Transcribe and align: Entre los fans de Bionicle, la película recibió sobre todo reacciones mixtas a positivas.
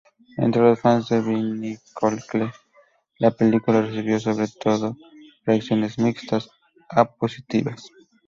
Entre 0.37 0.59
los 0.63 0.79
fans 0.79 1.09
de 1.09 1.21
Bionicle, 1.21 2.51
la 3.19 3.29
película 3.29 3.83
recibió 3.83 4.19
sobre 4.19 4.47
todo 4.47 4.97
reacciones 5.45 5.99
mixtas 5.99 6.49
a 6.89 7.05
positivas. 7.05 7.87